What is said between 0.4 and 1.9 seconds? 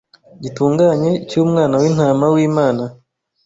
gitunganye cy’Umwana